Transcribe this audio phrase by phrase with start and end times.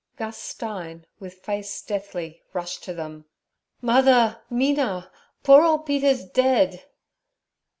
[0.17, 3.25] Gus Stein, with face deathly, rushed to them.
[3.83, 4.41] 'Mother!
[4.49, 5.11] Mina!
[5.43, 6.83] poor old Peter's dead!'